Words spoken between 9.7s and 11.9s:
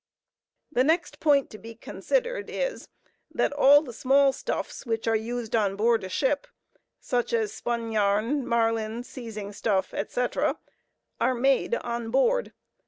etc.—are made